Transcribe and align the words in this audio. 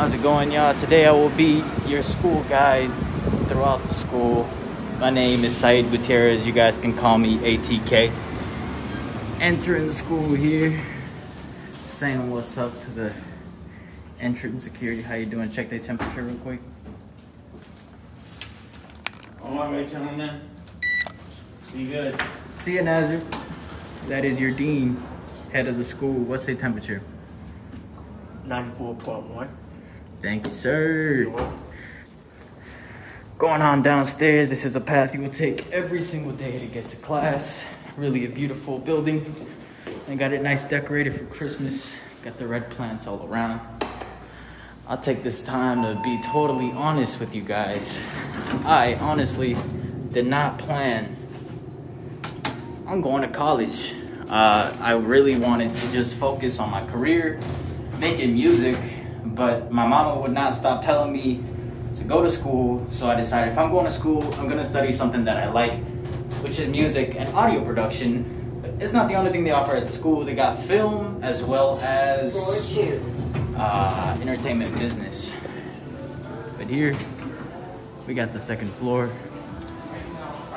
How's 0.00 0.14
it 0.14 0.22
going, 0.22 0.50
y'all? 0.50 0.72
Today 0.80 1.04
I 1.04 1.12
will 1.12 1.28
be 1.28 1.62
your 1.86 2.02
school 2.02 2.42
guide 2.44 2.90
throughout 3.48 3.86
the 3.86 3.92
school. 3.92 4.48
My 4.98 5.10
name 5.10 5.44
is 5.44 5.54
Said 5.54 5.90
Gutierrez. 5.90 6.46
You 6.46 6.54
guys 6.54 6.78
can 6.78 6.96
call 6.96 7.18
me 7.18 7.36
ATK. 7.36 8.10
Entering 9.40 9.88
the 9.88 9.92
school 9.92 10.32
here, 10.32 10.82
saying 11.88 12.30
what's 12.30 12.56
up 12.56 12.80
to 12.80 12.90
the 12.92 13.12
entrance 14.20 14.64
security. 14.64 15.02
How 15.02 15.16
you 15.16 15.26
doing? 15.26 15.50
Check 15.50 15.68
their 15.68 15.78
temperature 15.78 16.22
real 16.22 16.36
quick. 16.36 16.60
All 19.42 19.70
right, 19.70 19.86
gentlemen. 19.86 20.40
Be 21.74 21.88
good. 21.88 22.18
See 22.62 22.76
you, 22.76 22.82
Nazir. 22.84 23.20
That 24.08 24.24
is 24.24 24.40
your 24.40 24.52
dean, 24.52 24.96
head 25.52 25.68
of 25.68 25.76
the 25.76 25.84
school. 25.84 26.14
What's 26.14 26.46
the 26.46 26.54
temperature? 26.54 27.02
94.1. 28.46 29.50
Thank 30.22 30.44
you, 30.44 30.52
sir. 30.52 31.50
Going 33.38 33.62
on 33.62 33.80
downstairs, 33.80 34.50
this 34.50 34.66
is 34.66 34.76
a 34.76 34.80
path 34.80 35.14
you 35.14 35.22
will 35.22 35.30
take 35.30 35.70
every 35.72 36.02
single 36.02 36.32
day 36.32 36.58
to 36.58 36.66
get 36.66 36.84
to 36.90 36.96
class. 36.98 37.62
Really 37.96 38.26
a 38.26 38.28
beautiful 38.28 38.78
building. 38.78 39.34
I 40.10 40.16
got 40.16 40.34
it 40.34 40.42
nice 40.42 40.68
decorated 40.68 41.16
for 41.16 41.24
Christmas. 41.24 41.94
Got 42.22 42.38
the 42.38 42.46
red 42.46 42.68
plants 42.68 43.06
all 43.06 43.26
around. 43.26 43.62
I'll 44.86 44.98
take 44.98 45.22
this 45.22 45.40
time 45.40 45.82
to 45.84 45.98
be 46.02 46.20
totally 46.26 46.70
honest 46.72 47.18
with 47.18 47.34
you 47.34 47.40
guys. 47.40 47.98
I 48.66 48.96
honestly 48.96 49.56
did 50.12 50.26
not 50.26 50.58
plan 50.58 51.16
on 52.86 53.00
going 53.00 53.22
to 53.22 53.28
college. 53.28 53.94
Uh, 54.28 54.76
I 54.80 54.92
really 54.92 55.36
wanted 55.36 55.74
to 55.74 55.92
just 55.92 56.14
focus 56.16 56.58
on 56.58 56.70
my 56.70 56.84
career, 56.88 57.40
making 57.98 58.34
music, 58.34 58.76
but 59.40 59.72
my 59.72 59.86
mama 59.86 60.20
would 60.20 60.32
not 60.32 60.52
stop 60.52 60.82
telling 60.82 61.10
me 61.10 61.40
to 61.94 62.04
go 62.04 62.20
to 62.20 62.28
school. 62.28 62.86
So 62.90 63.08
I 63.08 63.14
decided 63.14 63.52
if 63.52 63.58
I'm 63.58 63.70
going 63.70 63.86
to 63.86 63.90
school, 63.90 64.22
I'm 64.34 64.50
gonna 64.50 64.62
study 64.62 64.92
something 64.92 65.24
that 65.24 65.38
I 65.38 65.50
like, 65.50 65.82
which 66.42 66.58
is 66.58 66.68
music 66.68 67.14
and 67.16 67.26
audio 67.34 67.64
production. 67.64 68.60
But 68.60 68.72
it's 68.82 68.92
not 68.92 69.08
the 69.08 69.14
only 69.14 69.30
thing 69.30 69.42
they 69.44 69.52
offer 69.52 69.74
at 69.74 69.86
the 69.86 69.92
school. 69.92 70.26
They 70.26 70.34
got 70.34 70.58
film 70.58 71.24
as 71.24 71.42
well 71.42 71.80
as 71.80 72.36
uh, 73.56 74.18
entertainment 74.20 74.78
business. 74.78 75.32
But 76.58 76.66
here, 76.66 76.94
we 78.06 78.12
got 78.12 78.34
the 78.34 78.40
second 78.40 78.70
floor. 78.72 79.08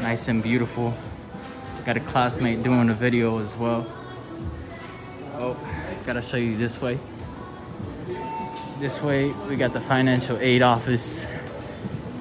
Nice 0.00 0.26
and 0.26 0.42
beautiful. 0.42 0.92
Got 1.84 1.98
a 1.98 2.00
classmate 2.00 2.64
doing 2.64 2.90
a 2.90 2.94
video 2.94 3.38
as 3.38 3.54
well. 3.54 3.86
Oh, 5.36 5.56
gotta 6.04 6.20
show 6.20 6.36
you 6.36 6.56
this 6.56 6.80
way. 6.80 6.98
This 8.82 9.00
way, 9.00 9.30
we 9.48 9.54
got 9.54 9.74
the 9.74 9.80
financial 9.80 10.36
aid 10.38 10.60
office. 10.60 11.24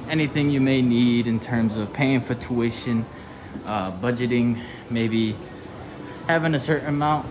Anything 0.08 0.52
you 0.52 0.62
may 0.62 0.84
need 0.84 1.26
in 1.26 1.40
terms 1.40 1.76
of 1.76 1.92
paying 1.92 2.22
for 2.22 2.36
tuition, 2.36 3.03
uh, 3.66 3.92
budgeting, 3.92 4.62
maybe 4.88 5.36
having 6.28 6.53
a 6.53 6.59
certain 6.59 6.90
amount 6.90 7.28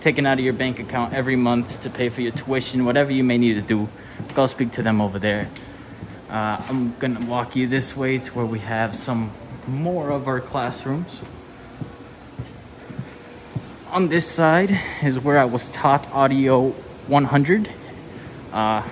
taken 0.00 0.26
out 0.26 0.38
of 0.38 0.44
your 0.44 0.52
bank 0.52 0.78
account 0.78 1.12
every 1.12 1.34
month 1.34 1.82
to 1.82 1.90
pay 1.90 2.08
for 2.08 2.20
your 2.20 2.30
tuition, 2.30 2.84
whatever 2.84 3.10
you 3.10 3.24
may 3.24 3.36
need 3.36 3.54
to 3.54 3.62
do, 3.62 3.88
go 4.32 4.46
speak 4.46 4.70
to 4.74 4.82
them 4.84 5.00
over 5.00 5.18
there. 5.18 5.48
Uh, 6.30 6.64
I'm 6.68 6.94
gonna 7.00 7.26
walk 7.26 7.56
you 7.56 7.66
this 7.66 7.96
way 7.96 8.18
to 8.18 8.32
where 8.32 8.46
we 8.46 8.60
have 8.60 8.94
some 8.94 9.32
more 9.66 10.10
of 10.10 10.28
our 10.28 10.40
classrooms. 10.40 11.20
On 13.90 14.08
this 14.08 14.24
side 14.24 14.80
is 15.02 15.18
where 15.18 15.40
I 15.40 15.46
was 15.46 15.68
taught 15.70 16.08
audio 16.12 16.68
100. 17.08 17.81
Uh, 18.52 18.86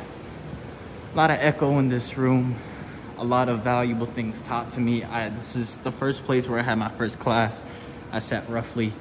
a 1.13 1.17
lot 1.17 1.31
of 1.31 1.37
echo 1.39 1.79
in 1.79 1.91
this 1.91 2.17
room, 2.17 2.57
a 3.19 3.25
lot 3.25 3.51
of 3.51 3.61
valuable 3.61 4.07
things 4.07 4.41
taught 4.43 4.71
to 4.73 4.81
me. 4.81 5.05
I, 5.05 5.29
this 5.29 5.55
is 5.55 5.77
the 5.77 5.93
first 5.93 6.25
place 6.25 6.49
where 6.49 6.59
I 6.59 6.63
had 6.63 6.77
my 6.77 6.89
first 6.89 7.19
class. 7.19 7.63
I 8.11 8.21
sat 8.21 8.49
roughly 8.49 8.95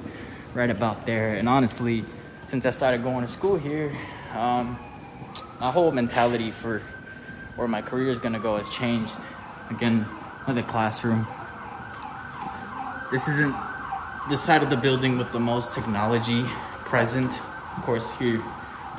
right 0.52 0.68
about 0.68 1.06
there. 1.06 1.32
And 1.32 1.48
honestly, 1.48 2.04
since 2.44 2.66
I 2.66 2.70
started 2.72 3.02
going 3.02 3.24
to 3.24 3.32
school 3.32 3.56
here, 3.56 3.90
um, 4.34 4.78
my 5.60 5.70
whole 5.70 5.92
mentality 5.92 6.50
for 6.50 6.82
where 7.56 7.66
my 7.66 7.80
career 7.80 8.10
is 8.10 8.18
gonna 8.18 8.38
go 8.38 8.58
has 8.58 8.68
changed. 8.68 9.14
Again, 9.70 10.06
another 10.44 10.62
classroom. 10.62 11.26
This 13.10 13.26
isn't 13.28 13.56
the 14.28 14.36
side 14.36 14.62
of 14.62 14.68
the 14.68 14.76
building 14.76 15.16
with 15.16 15.32
the 15.32 15.40
most 15.40 15.72
technology 15.72 16.44
present. 16.84 17.32
Of 17.78 17.82
course, 17.84 18.12
here 18.18 18.42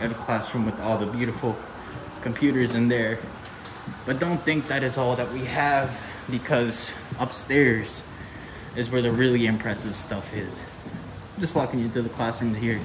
have 0.01 0.12
a 0.12 0.16
classroom 0.25 0.66
with 0.66 0.79
all 0.81 0.97
the 0.97 1.06
beautiful 1.06 1.56
computers 2.23 2.73
in 2.73 2.88
there. 2.88 3.19
But 4.06 4.19
don't 4.19 4.41
think 4.44 4.67
that 4.67 4.84
is 4.84 4.97
all 4.97 5.16
that 5.16 5.31
we 5.31 5.45
have 5.45 5.95
because 6.29 6.91
upstairs 7.19 8.01
is 8.75 8.90
where 8.90 9.01
the 9.01 9.11
really 9.11 9.45
impressive 9.45 9.95
stuff 9.95 10.34
is. 10.34 10.63
Just 11.40 11.53
walking 11.53 11.79
you 11.79 11.90
through 11.90 12.03
the 12.03 12.09
classrooms 12.09 12.57
here. 12.57 12.79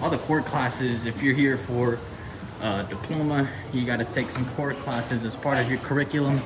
All 0.00 0.10
the 0.10 0.18
core 0.18 0.42
classes, 0.42 1.06
if 1.06 1.20
you're 1.22 1.34
here 1.34 1.56
for 1.56 1.98
a 2.60 2.84
diploma, 2.88 3.48
you 3.72 3.84
got 3.84 3.96
to 3.96 4.04
take 4.04 4.30
some 4.30 4.44
core 4.50 4.74
classes 4.74 5.24
as 5.24 5.34
part 5.34 5.58
of 5.58 5.68
your 5.68 5.78
curriculum. 5.80 6.40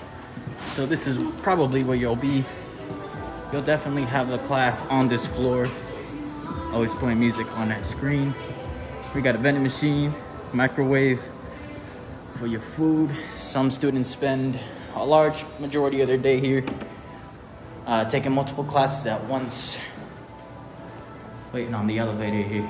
So 0.59 0.87
this 0.87 1.07
is 1.07 1.19
probably 1.43 1.83
where 1.83 1.97
you'll 1.97 2.17
be. 2.17 2.45
You'll 3.53 3.63
definitely 3.63 4.05
have 4.05 4.31
a 4.31 4.39
class 4.39 4.85
on 4.87 5.09
this 5.09 5.27
floor. 5.27 5.67
Always 6.73 6.95
playing 6.95 7.21
music 7.21 7.47
on 7.59 7.69
that 7.69 7.87
screen. 7.87 8.35
We 9.15 9.23
got 9.23 9.35
a 9.35 9.39
vending 9.39 9.63
machine, 9.63 10.15
microwave 10.53 11.21
for 12.39 12.47
your 12.47 12.61
food. 12.61 13.11
Some 13.37 13.71
students 13.71 14.11
spend 14.11 14.61
a 14.95 15.05
large 15.05 15.45
majority 15.59 16.03
of 16.03 16.09
their 16.09 16.19
day 16.19 16.39
here 16.39 16.63
uh, 17.87 18.05
taking 18.05 18.33
multiple 18.33 18.65
classes 18.65 19.07
at 19.07 19.25
once. 19.25 19.79
Waiting 21.53 21.75
on 21.75 21.87
the 21.87 21.99
elevator 21.99 22.43
here. 22.43 22.69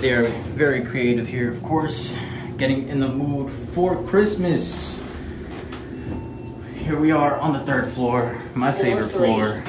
They're 0.00 0.22
very 0.54 0.84
creative 0.84 1.26
here, 1.26 1.50
of 1.50 1.60
course. 1.64 2.14
Getting 2.58 2.88
in 2.88 2.98
the 2.98 3.06
mood 3.06 3.52
for 3.72 4.02
Christmas. 4.08 4.98
Here 6.74 6.98
we 6.98 7.12
are 7.12 7.38
on 7.38 7.52
the 7.52 7.60
third 7.60 7.86
floor, 7.92 8.36
my 8.56 8.72
Floor 8.72 8.84
favorite 8.84 9.08
three. 9.10 9.26
floor. 9.26 9.62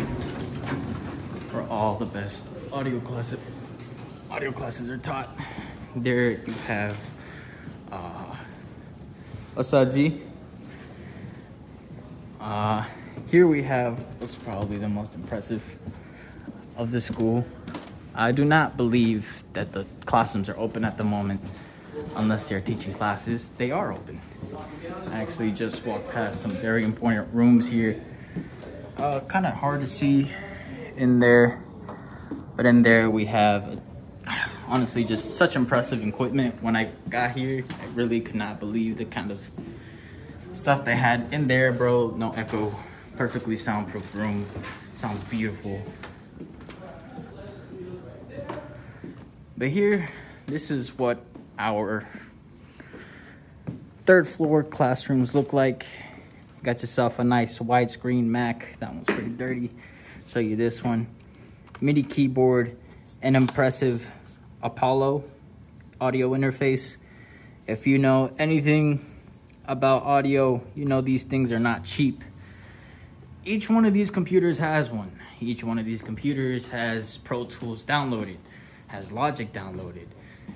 For 1.51 1.61
all 1.69 1.97
the 1.97 2.07
best 2.07 2.45
audio 2.73 2.99
classes 2.99 3.37
audio 4.31 4.51
classes 4.51 4.89
are 4.89 4.97
taught. 4.97 5.29
There 5.95 6.31
you 6.31 6.53
have 6.65 6.99
uh 7.91 8.35
Asadzi. 9.55 10.21
Uh 12.41 12.85
here 13.27 13.45
we 13.45 13.61
have 13.61 13.99
what's 14.17 14.33
probably 14.33 14.79
the 14.79 14.89
most 14.89 15.13
impressive 15.13 15.61
of 16.75 16.89
the 16.89 16.99
school. 16.99 17.45
I 18.15 18.31
do 18.31 18.45
not 18.45 18.77
believe 18.77 19.43
that 19.53 19.73
the 19.73 19.85
classrooms 20.07 20.49
are 20.49 20.57
open 20.57 20.83
at 20.83 20.97
the 20.97 21.03
moment 21.03 21.39
unless 22.15 22.47
they're 22.49 22.61
teaching 22.61 22.93
classes. 22.93 23.49
They 23.57 23.71
are 23.71 23.93
open. 23.93 24.21
I 25.11 25.21
actually 25.21 25.51
just 25.51 25.85
walked 25.85 26.09
past 26.11 26.41
some 26.41 26.51
very 26.51 26.83
important 26.83 27.33
rooms 27.33 27.67
here. 27.67 28.01
Uh, 28.97 29.21
kind 29.21 29.45
of 29.45 29.53
hard 29.53 29.81
to 29.81 29.87
see 29.87 30.31
in 30.95 31.19
there, 31.19 31.61
but 32.55 32.65
in 32.65 32.81
there 32.81 33.09
we 33.09 33.25
have 33.25 33.79
honestly 34.67 35.03
just 35.03 35.35
such 35.35 35.55
impressive 35.55 36.05
equipment. 36.05 36.61
When 36.61 36.75
I 36.75 36.91
got 37.09 37.31
here, 37.31 37.63
I 37.81 37.85
really 37.93 38.21
could 38.21 38.35
not 38.35 38.59
believe 38.59 38.97
the 38.97 39.05
kind 39.05 39.31
of 39.31 39.39
stuff 40.53 40.85
they 40.85 40.95
had 40.95 41.27
in 41.31 41.47
there, 41.47 41.71
bro. 41.71 42.11
No 42.11 42.31
echo, 42.31 42.75
perfectly 43.15 43.55
soundproof 43.55 44.13
room. 44.13 44.45
Sounds 44.93 45.23
beautiful. 45.23 45.81
But 49.57 49.69
here, 49.69 50.09
this 50.45 50.71
is 50.71 50.97
what 50.97 51.21
our 51.59 52.07
third 54.05 54.27
floor 54.27 54.63
classrooms 54.63 55.35
look 55.35 55.53
like. 55.53 55.85
Got 56.63 56.81
yourself 56.81 57.19
a 57.19 57.23
nice 57.23 57.59
widescreen 57.59 58.23
Mac. 58.23 58.79
That 58.79 58.93
one's 58.93 59.05
pretty 59.05 59.29
dirty. 59.29 59.69
Show 60.27 60.39
you 60.39 60.55
this 60.55 60.83
one. 60.83 61.07
MIDI 61.81 62.03
keyboard, 62.03 62.75
an 63.21 63.35
impressive 63.35 64.09
Apollo 64.63 65.23
audio 66.01 66.31
interface. 66.31 66.95
If 67.67 67.87
you 67.87 67.97
know 67.97 68.31
anything 68.39 69.05
about 69.65 70.03
audio, 70.03 70.61
you 70.75 70.85
know 70.85 71.01
these 71.01 71.23
things 71.23 71.51
are 71.51 71.59
not 71.59 71.83
cheap. 71.83 72.23
Each 73.45 73.69
one 73.69 73.85
of 73.85 73.93
these 73.93 74.11
computers 74.11 74.59
has 74.59 74.89
one. 74.89 75.11
Each 75.39 75.63
one 75.63 75.79
of 75.79 75.85
these 75.85 76.01
computers 76.01 76.67
has 76.67 77.17
Pro 77.17 77.45
Tools 77.45 77.85
downloaded, 77.85 78.37
has 78.87 79.11
Logic 79.11 79.51
downloaded, 79.53 80.07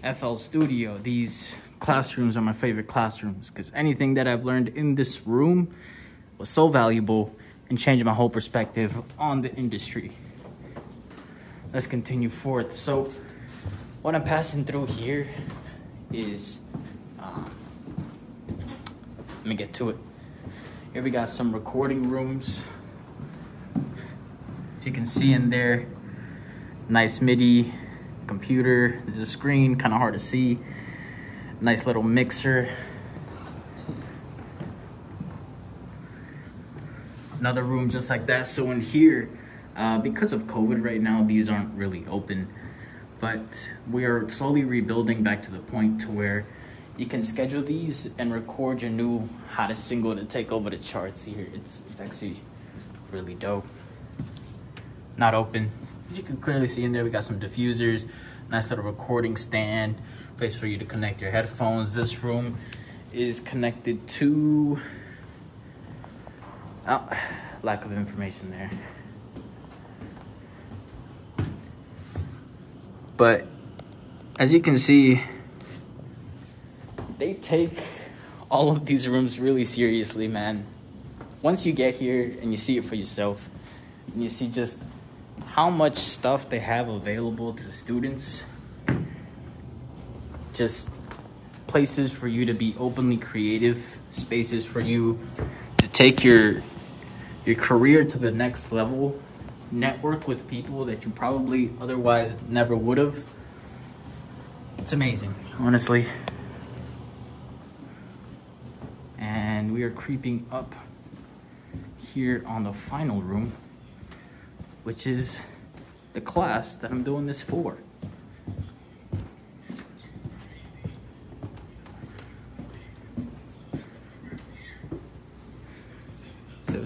FL 0.02 0.36
Studio. 0.38 0.98
These 0.98 1.52
classrooms 1.80 2.38
are 2.38 2.42
my 2.42 2.54
favorite 2.54 2.88
classrooms 2.88 3.50
because 3.50 3.72
anything 3.76 4.14
that 4.14 4.28
I've 4.28 4.46
learned 4.46 4.70
in 4.70 4.96
this 4.96 5.28
room 5.28 5.76
was 6.38 6.50
so 6.50 6.70
valuable 6.70 7.36
and 7.70 7.78
changed 7.78 8.06
my 8.06 8.14
whole 8.14 8.30
perspective 8.30 8.96
on 9.20 9.42
the 9.42 9.54
industry. 9.56 10.16
Let's 11.74 11.88
continue 11.88 12.30
forth. 12.30 12.76
So, 12.76 13.10
what 14.02 14.16
I'm 14.16 14.24
passing 14.24 14.64
through 14.64 14.88
here 14.88 15.28
is, 16.12 16.58
um, 17.20 17.50
let 18.48 19.46
me 19.46 19.56
get 19.56 19.74
to 19.74 19.90
it. 19.90 19.98
Here 20.94 21.02
we 21.02 21.10
got 21.10 21.30
some 21.30 21.52
recording 21.52 22.10
rooms. 22.10 22.62
If 24.80 24.86
you 24.86 24.92
can 24.92 25.06
see 25.06 25.34
in 25.34 25.50
there, 25.50 25.88
nice 26.90 27.22
MIDI 27.22 27.74
computer. 28.28 29.02
There's 29.06 29.20
a 29.20 29.26
screen, 29.26 29.76
kind 29.76 29.94
of 29.94 30.00
hard 30.00 30.14
to 30.14 30.20
see. 30.20 30.60
Nice 31.62 31.86
little 31.86 32.04
mixer. 32.04 32.70
Another 37.40 37.64
room 37.64 37.90
just 37.90 38.10
like 38.10 38.26
that. 38.28 38.48
So 38.48 38.72
in 38.72 38.82
here, 38.82 39.30
uh, 39.76 39.98
because 39.98 40.34
of 40.34 40.44
COVID 40.44 40.84
right 40.84 41.02
now, 41.02 41.24
these 41.24 41.50
aren't 41.50 41.74
really 41.76 42.06
open. 42.10 42.48
But 43.20 43.44
we 43.90 44.06
are 44.06 44.30
slowly 44.30 44.64
rebuilding 44.64 45.24
back 45.24 45.42
to 45.44 45.52
the 45.52 45.60
point 45.60 46.02
to 46.02 46.12
where 46.12 46.46
you 46.98 47.06
can 47.06 47.24
schedule 47.24 47.64
these 47.64 48.10
and 48.18 48.34
record 48.34 48.82
your 48.82 48.92
new 48.92 49.30
hottest 49.50 49.86
single 49.88 50.16
to 50.16 50.26
take 50.26 50.52
over 50.52 50.70
the 50.70 50.78
charts 50.78 51.24
here. 51.24 51.48
It's, 51.54 51.82
it's 51.90 52.02
actually 52.02 52.42
really 53.12 53.34
dope. 53.34 53.66
Not 55.18 55.34
open. 55.34 55.72
You 56.14 56.22
can 56.22 56.38
clearly 56.38 56.68
see 56.68 56.84
in 56.84 56.92
there 56.92 57.04
we 57.04 57.10
got 57.10 57.24
some 57.24 57.40
diffusers, 57.40 58.08
nice 58.48 58.70
little 58.70 58.86
recording 58.86 59.36
stand, 59.36 59.96
place 60.38 60.56
for 60.56 60.68
you 60.68 60.78
to 60.78 60.86
connect 60.86 61.22
your 61.22 61.32
headphones. 61.32 61.96
This 61.96 62.24
room 62.24 62.60
is 63.12 63.40
connected 63.40 64.08
to 64.08 64.80
oh, 66.88 67.10
lack 67.64 67.84
of 67.84 67.94
information 67.94 68.52
there. 68.52 68.70
But 73.18 73.48
as 74.38 74.54
you 74.54 74.60
can 74.60 74.78
see, 74.78 75.20
they 77.18 77.34
take 77.34 77.84
all 78.52 78.70
of 78.70 78.86
these 78.86 79.08
rooms 79.08 79.40
really 79.40 79.66
seriously, 79.66 80.28
man. 80.28 80.68
Once 81.42 81.66
you 81.66 81.74
get 81.74 81.96
here 81.96 82.38
and 82.40 82.52
you 82.52 82.58
see 82.58 82.78
it 82.78 82.86
for 82.86 82.94
yourself, 82.94 83.50
and 84.14 84.24
you 84.24 84.30
see 84.30 84.48
just 84.48 84.78
how 85.54 85.70
much 85.70 86.00
stuff 86.00 86.50
they 86.50 86.58
have 86.58 86.90
available 86.90 87.54
to 87.54 87.72
students, 87.72 88.42
just 90.56 90.90
places 91.68 92.12
for 92.12 92.28
you 92.28 92.46
to 92.46 92.56
be 92.56 92.76
openly 92.80 93.18
creative, 93.18 93.86
spaces 94.14 94.66
for 94.66 94.80
you 94.80 95.20
to 95.78 95.88
take 95.90 96.24
your 96.24 96.64
your 97.46 97.56
career 97.56 98.04
to 98.04 98.18
the 98.18 98.32
next 98.32 98.72
level, 98.72 99.22
network 99.72 100.28
with 100.28 100.48
people 100.48 100.86
that 100.86 101.06
you 101.06 101.12
probably 101.12 101.72
otherwise 101.80 102.34
never 102.48 102.76
would 102.76 102.98
have. 102.98 103.24
It's 104.80 104.94
amazing, 104.94 105.36
honestly. 105.60 106.08
And 109.20 109.72
we 109.72 109.84
are 109.84 109.92
creeping 109.92 110.48
up 110.52 110.74
here 112.12 112.44
on 112.48 112.64
the 112.64 112.74
final 112.74 113.22
room, 113.22 113.52
which 114.84 115.08
is 115.08 115.38
the 116.14 116.22
class 116.22 116.76
that 116.76 116.92
I'm 116.92 117.04
doing 117.04 117.26
this 117.26 117.42
for. 117.42 117.78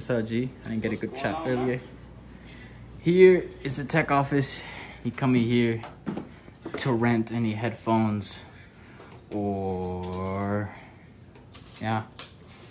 So 0.07 0.21
G? 0.21 0.49
I 0.63 0.69
didn't 0.69 0.83
get 0.83 0.93
a 0.93 0.95
good 0.95 1.17
chat 1.17 1.35
earlier. 1.45 1.81
Here 2.99 3.49
is 3.61 3.75
the 3.75 3.83
tech 3.83 4.09
office. 4.09 4.61
You 5.03 5.11
come 5.11 5.33
here 5.33 5.81
to 6.77 6.93
rent 6.93 7.33
any 7.33 7.51
headphones 7.51 8.39
or 9.31 10.69
yeah. 11.81 12.03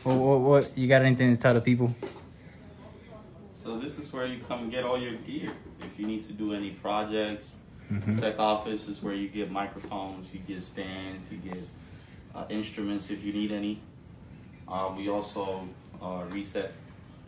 What, 0.03 0.17
what, 0.17 0.41
what 0.41 0.79
you 0.79 0.89
got 0.89 1.03
anything 1.03 1.37
to 1.37 1.43
tell 1.43 1.53
the 1.53 1.61
people? 1.61 1.95
This 3.87 4.01
is 4.01 4.13
where 4.13 4.27
you 4.27 4.41
come 4.49 4.63
and 4.63 4.71
get 4.73 4.83
all 4.83 4.99
your 5.01 5.13
gear. 5.13 5.53
If 5.81 5.97
you 5.97 6.09
need 6.09 6.25
to 6.25 6.33
do 6.33 6.53
any 6.53 6.71
projects, 6.71 7.55
Mhm. 7.89 8.19
tech 8.21 8.37
office 8.41 8.89
is 8.89 9.01
where 9.01 9.15
you 9.15 9.29
get 9.29 9.49
microphones, 9.49 10.35
you 10.35 10.41
get 10.41 10.65
stands, 10.65 11.31
you 11.31 11.39
get 11.39 11.63
uh, 12.35 12.45
instruments 12.51 13.11
if 13.13 13.23
you 13.23 13.33
need 13.33 13.53
any. 13.53 13.79
Uh, 14.67 14.93
we 14.97 15.09
also 15.09 15.69
uh, 16.03 16.25
reset 16.31 16.73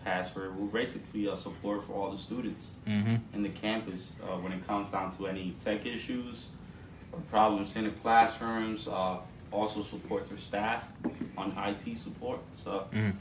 password. 0.04 0.56
We're 0.56 0.66
basically 0.82 1.26
a 1.28 1.36
support 1.36 1.84
for 1.84 1.92
all 1.92 2.10
the 2.10 2.18
students 2.18 2.72
Mm-hmm. 2.88 3.16
in 3.34 3.42
the 3.44 3.50
campus 3.50 4.12
uh, 4.24 4.36
when 4.38 4.50
it 4.50 4.66
comes 4.66 4.90
down 4.90 5.16
to 5.16 5.28
any 5.28 5.54
tech 5.64 5.86
issues 5.86 6.48
or 7.12 7.20
problems 7.30 7.76
in 7.76 7.84
the 7.84 7.90
classrooms. 8.02 8.88
Uh, 8.88 9.18
also 9.52 9.80
support 9.82 10.28
their 10.28 10.36
staff 10.36 10.88
on 11.36 11.52
IT 11.56 11.94
support. 11.96 12.40
So 12.52 12.88
Mhm. 12.92 13.14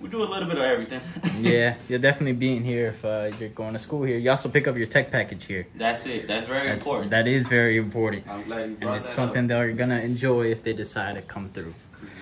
We 0.00 0.08
do 0.08 0.22
a 0.22 0.24
little 0.24 0.48
bit 0.48 0.56
of 0.56 0.64
everything. 0.64 1.00
yeah, 1.40 1.76
you'll 1.88 2.00
definitely 2.00 2.32
be 2.32 2.56
in 2.56 2.64
here 2.64 2.88
if 2.88 3.04
uh, 3.04 3.30
you're 3.38 3.50
going 3.50 3.74
to 3.74 3.78
school 3.78 4.02
here. 4.02 4.18
You 4.18 4.30
also 4.30 4.48
pick 4.48 4.66
up 4.66 4.76
your 4.76 4.86
tech 4.86 5.10
package 5.10 5.44
here. 5.44 5.66
That's 5.74 6.06
it. 6.06 6.26
That's 6.26 6.46
very 6.46 6.68
That's, 6.68 6.80
important. 6.80 7.10
That 7.10 7.28
is 7.28 7.46
very 7.46 7.76
important. 7.76 8.26
I'm 8.26 8.44
glad 8.44 8.70
you 8.70 8.76
brought 8.76 8.88
And 8.88 8.96
it's 8.96 9.06
that 9.06 9.14
something 9.14 9.44
up. 9.44 9.48
they're 9.48 9.72
gonna 9.72 10.00
enjoy 10.00 10.46
if 10.50 10.62
they 10.62 10.72
decide 10.72 11.16
to 11.16 11.22
come 11.22 11.48
through. 11.50 11.74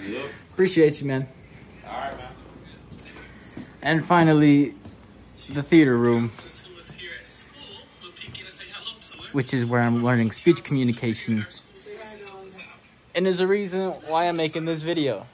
Yep. 0.07 0.27
Appreciate 0.53 1.01
you, 1.01 1.07
man. 1.07 1.29
All 1.87 1.93
right, 1.93 2.19
man. 2.19 2.29
And 3.81 4.05
finally, 4.05 4.75
the 5.49 5.63
theater 5.63 5.97
room, 5.97 6.31
which 9.33 9.55
is 9.55 9.65
where 9.65 9.83
I'm 9.83 10.05
learning 10.05 10.33
speech 10.33 10.65
communication. 10.65 11.47
And 13.15 13.27
there's 13.27 13.41
a 13.41 13.47
reason 13.47 13.91
why 14.09 14.29
I'm 14.29 14.37
making 14.37 14.65
this 14.65 14.83
video. 14.83 15.27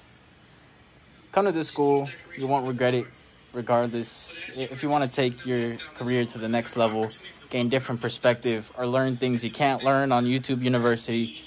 Come 1.34 1.46
to 1.46 1.50
this 1.50 1.66
school, 1.66 2.08
you 2.38 2.46
won't 2.46 2.64
regret 2.64 2.94
it, 2.94 3.06
regardless. 3.52 4.38
If 4.54 4.84
you 4.84 4.88
want 4.88 5.04
to 5.04 5.10
take 5.10 5.44
your 5.44 5.78
career 5.98 6.24
to 6.26 6.38
the 6.38 6.48
next 6.48 6.76
level, 6.76 7.08
gain 7.50 7.68
different 7.68 8.00
perspective, 8.00 8.70
or 8.78 8.86
learn 8.86 9.16
things 9.16 9.42
you 9.42 9.50
can't 9.50 9.82
learn 9.82 10.12
on 10.12 10.26
YouTube 10.26 10.62
University, 10.62 11.42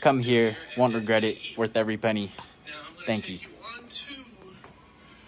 come 0.00 0.22
here, 0.22 0.56
won't 0.76 0.94
regret 0.94 1.24
it, 1.24 1.38
worth 1.56 1.76
every 1.76 1.96
penny. 1.96 2.30
Thank 3.04 3.28
you. 3.28 3.40